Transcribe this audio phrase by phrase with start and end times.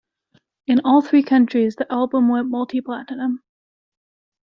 [0.65, 3.43] In all three countries, the album went multi-platinum.